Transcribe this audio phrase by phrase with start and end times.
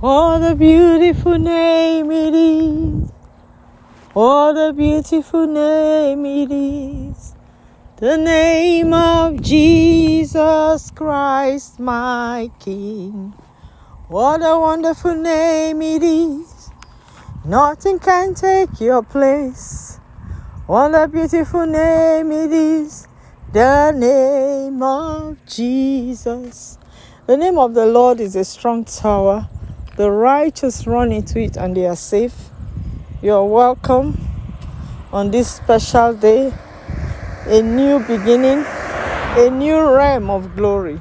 [0.00, 3.10] What a beautiful name it is.
[4.12, 7.34] What a beautiful name it is.
[7.96, 13.34] The name of Jesus Christ, my King.
[14.06, 16.70] What a wonderful name it is.
[17.44, 19.98] Nothing can take your place.
[20.68, 23.08] What a beautiful name it is.
[23.52, 26.78] The name of Jesus.
[27.26, 29.48] The name of the Lord is a strong tower.
[29.98, 32.50] The righteous run into it and they are safe.
[33.20, 34.16] You are welcome
[35.12, 36.54] on this special day.
[37.46, 41.00] A new beginning, a new realm of glory.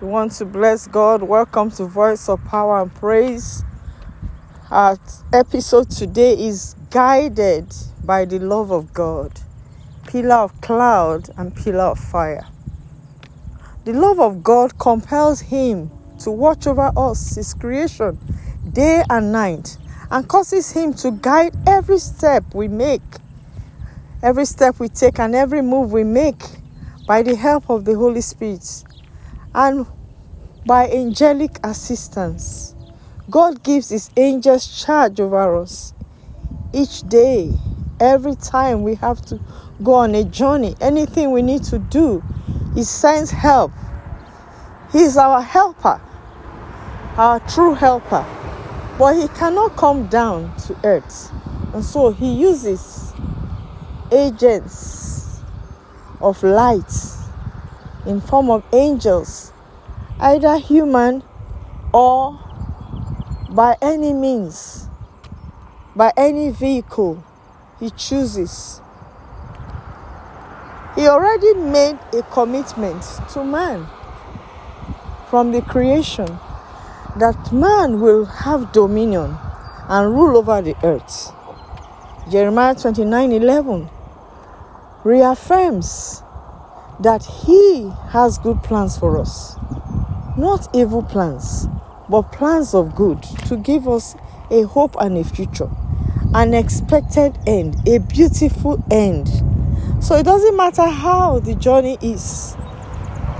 [0.00, 1.24] We want to bless God.
[1.24, 3.64] Welcome to Voice of Power and Praise.
[4.70, 4.96] Our
[5.34, 7.70] episode today is guided
[8.02, 9.42] by the love of God,
[10.06, 12.46] pillar of cloud and pillar of fire.
[13.84, 18.18] The love of God compels Him to watch over us, His creation,
[18.72, 19.76] day and night,
[20.10, 23.02] and causes Him to guide every step we make,
[24.22, 26.42] every step we take, and every move we make
[27.06, 28.84] by the help of the Holy Spirit
[29.54, 29.86] and
[30.66, 32.74] by angelic assistance.
[33.28, 35.94] God gives His angels charge over us
[36.72, 37.52] each day,
[37.98, 39.40] every time we have to
[39.82, 42.22] go on a journey, anything we need to do,
[42.74, 43.72] He sends help.
[44.92, 46.00] He is our helper
[47.20, 48.24] our true helper.
[48.98, 51.30] But he cannot come down to earth.
[51.74, 53.12] And so he uses
[54.10, 55.42] agents
[56.22, 56.90] of light
[58.06, 59.52] in form of angels,
[60.18, 61.22] either human
[61.92, 62.40] or
[63.50, 64.88] by any means,
[65.94, 67.22] by any vehicle
[67.78, 68.80] he chooses.
[70.94, 73.86] He already made a commitment to man
[75.28, 76.38] from the creation
[77.18, 79.36] that man will have dominion
[79.88, 81.32] and rule over the earth.
[82.30, 83.90] Jeremiah 29 11
[85.02, 86.22] reaffirms
[87.00, 89.56] that he has good plans for us.
[90.36, 91.66] Not evil plans,
[92.08, 94.14] but plans of good to give us
[94.50, 95.70] a hope and a future,
[96.34, 99.28] an expected end, a beautiful end.
[100.00, 102.54] So it doesn't matter how the journey is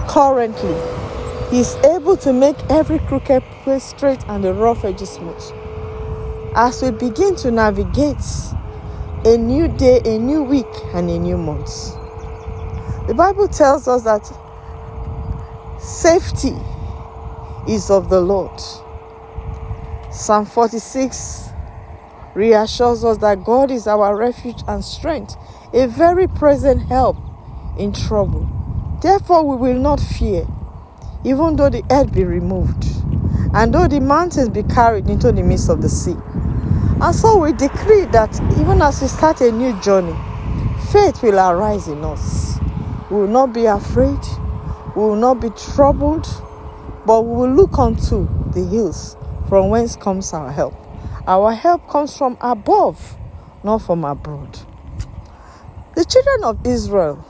[0.08, 0.74] currently,
[1.50, 5.42] He's able to make every crooked place straight and the rough edges smooth.
[6.54, 8.22] As we begin to navigate
[9.24, 11.96] a new day, a new week, and a new month,
[13.08, 14.24] the Bible tells us that
[15.80, 16.54] safety
[17.68, 18.60] is of the Lord.
[20.12, 21.48] Psalm 46
[22.36, 25.36] reassures us that God is our refuge and strength,
[25.72, 27.16] a very present help
[27.76, 28.48] in trouble.
[29.02, 30.46] Therefore, we will not fear
[31.24, 32.84] even though the earth be removed,
[33.54, 36.16] and though the mountains be carried into the midst of the sea.
[37.02, 40.16] And so we decree that even as we start a new journey,
[40.90, 42.58] faith will arise in us.
[43.10, 44.18] We will not be afraid,
[44.96, 46.26] we will not be troubled,
[47.04, 49.16] but we will look unto the hills
[49.48, 50.74] from whence comes our help.
[51.26, 53.16] Our help comes from above,
[53.62, 54.58] not from abroad.
[55.96, 57.24] The children of Israel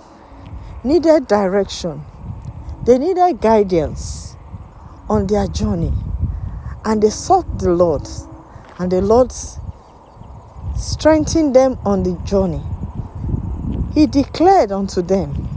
[0.85, 2.05] needed direction
[2.85, 4.37] they needed guidance
[5.09, 5.93] on their journey,
[6.85, 8.09] and they sought the Lord,
[8.79, 9.33] and the Lord
[10.77, 12.63] strengthened them on the journey.
[13.93, 15.49] He declared unto them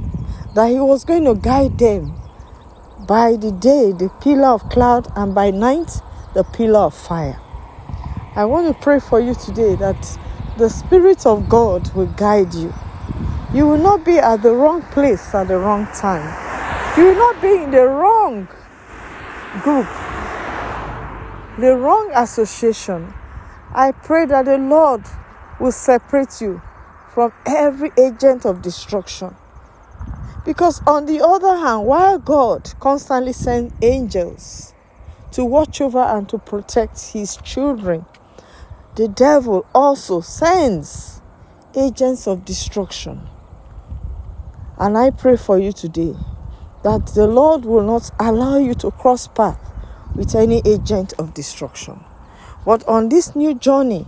[0.54, 2.14] that He was going to guide them
[3.08, 6.02] by the day, the pillar of cloud, and by night,
[6.34, 7.40] the pillar of fire.
[8.36, 10.18] I want to pray for you today that
[10.58, 12.74] the Spirit of God will guide you.
[13.54, 16.53] You will not be at the wrong place at the wrong time.
[16.96, 18.48] You will not be in the wrong
[19.64, 19.88] group,
[21.58, 23.12] the wrong association.
[23.74, 25.02] I pray that the Lord
[25.60, 26.62] will separate you
[27.12, 29.36] from every agent of destruction.
[30.46, 34.76] Because, on the other hand, while God constantly sends angels
[35.32, 38.06] to watch over and to protect his children,
[38.98, 41.22] the devil also sends
[41.76, 43.28] agents of destruction.
[44.78, 46.14] And I pray for you today
[46.84, 49.60] that the Lord will not allow you to cross path
[50.16, 52.04] with any agent of destruction.
[52.66, 54.06] But on this new journey,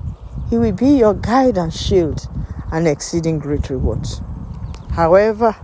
[0.50, 2.28] He will be your guide and shield
[2.72, 4.08] and exceeding great reward.
[4.92, 5.56] However,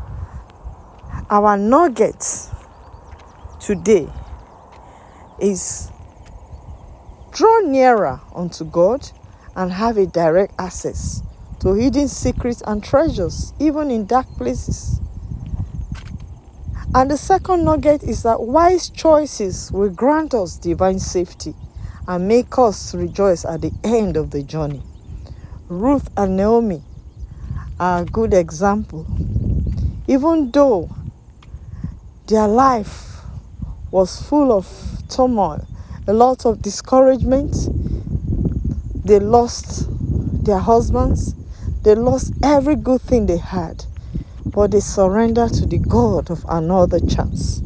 [1.30, 2.50] our nugget
[3.60, 4.10] today
[5.40, 5.90] is
[7.32, 9.10] draw nearer unto God
[9.56, 11.22] and have a direct access
[11.60, 15.00] to hidden secrets and treasures, even in dark places.
[16.94, 21.56] And the second nugget is that wise choices will grant us divine safety
[22.06, 24.84] and make us rejoice at the end of the journey.
[25.70, 26.82] Ruth and Naomi
[27.80, 29.06] are a good example.
[30.08, 30.90] Even though
[32.28, 33.22] their life
[33.90, 34.68] was full of
[35.08, 35.66] turmoil,
[36.08, 37.56] a lot of discouragement,
[39.06, 39.88] they lost
[40.44, 41.36] their husbands,
[41.84, 43.86] they lost every good thing they had,
[44.46, 47.62] but they surrender to the God of another chance.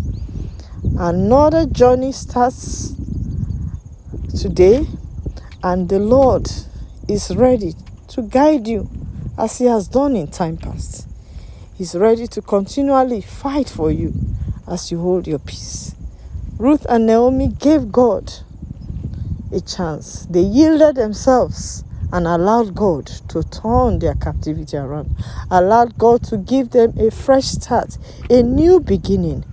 [0.98, 2.94] Another journey starts
[4.40, 4.86] today,
[5.64, 6.50] and the Lord
[7.08, 7.74] is ready
[8.10, 8.90] to guide you
[9.38, 11.08] as He has done in time past.
[11.78, 14.14] He's ready to continually fight for you
[14.68, 15.94] as you hold your peace.
[16.58, 18.32] Ruth and Naomi gave God
[19.52, 20.26] a chance.
[20.30, 25.16] They yielded themselves and allowed God to turn their captivity around,
[25.52, 27.98] allowed God to give them a fresh start,
[28.30, 29.46] a new beginning,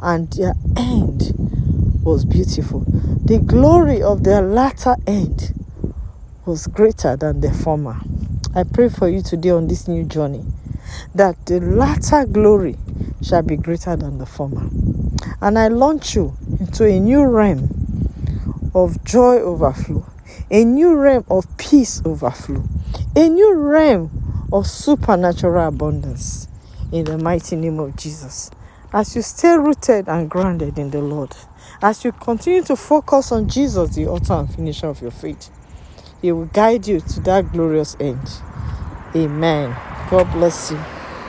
[0.00, 1.32] and their end
[2.02, 2.84] was beautiful.
[3.24, 5.54] The glory of their latter end
[6.46, 8.00] was greater than the former.
[8.54, 10.44] I pray for you today on this new journey
[11.14, 12.76] that the latter glory
[13.22, 14.68] shall be greater than the former.
[15.40, 17.68] And I launch you into a new realm
[18.74, 20.06] of joy overflow,
[20.50, 22.64] a new realm of peace overflow,
[23.14, 26.48] a new realm of supernatural abundance
[26.92, 28.50] in the mighty name of Jesus.
[28.92, 31.34] As you stay rooted and grounded in the Lord,
[31.82, 35.50] as you continue to focus on Jesus, the author and finisher of your faith,
[36.22, 38.28] He will guide you to that glorious end.
[39.14, 39.76] Amen.
[40.10, 40.97] God bless you.